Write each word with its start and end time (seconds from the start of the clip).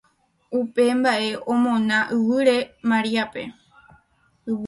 Upe 0.59 0.83
mbaʼe 0.99 1.29
omona 1.51 1.97
yvýre 2.15 2.57
Mariápe. 2.89 3.43